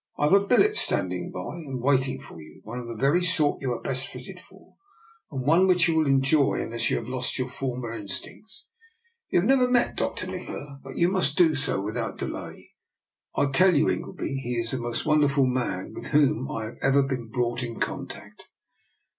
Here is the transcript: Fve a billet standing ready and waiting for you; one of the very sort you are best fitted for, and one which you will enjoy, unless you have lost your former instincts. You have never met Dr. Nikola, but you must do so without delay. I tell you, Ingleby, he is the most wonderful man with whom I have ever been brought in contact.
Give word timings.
Fve 0.17 0.43
a 0.45 0.47
billet 0.47 0.79
standing 0.79 1.31
ready 1.31 1.67
and 1.67 1.79
waiting 1.79 2.19
for 2.19 2.41
you; 2.41 2.59
one 2.63 2.79
of 2.79 2.87
the 2.87 2.95
very 2.95 3.21
sort 3.23 3.61
you 3.61 3.71
are 3.71 3.79
best 3.83 4.07
fitted 4.07 4.39
for, 4.39 4.73
and 5.31 5.45
one 5.45 5.67
which 5.67 5.87
you 5.87 5.95
will 5.95 6.07
enjoy, 6.07 6.59
unless 6.59 6.89
you 6.89 6.97
have 6.97 7.07
lost 7.07 7.37
your 7.37 7.47
former 7.47 7.93
instincts. 7.93 8.65
You 9.29 9.41
have 9.41 9.47
never 9.47 9.69
met 9.69 9.95
Dr. 9.95 10.25
Nikola, 10.25 10.79
but 10.83 10.97
you 10.97 11.07
must 11.11 11.37
do 11.37 11.53
so 11.53 11.79
without 11.79 12.17
delay. 12.17 12.71
I 13.35 13.51
tell 13.51 13.75
you, 13.75 13.89
Ingleby, 13.91 14.37
he 14.37 14.55
is 14.55 14.71
the 14.71 14.79
most 14.79 15.05
wonderful 15.05 15.45
man 15.45 15.93
with 15.93 16.07
whom 16.07 16.49
I 16.51 16.63
have 16.65 16.77
ever 16.81 17.03
been 17.03 17.27
brought 17.27 17.61
in 17.61 17.79
contact. 17.79 18.47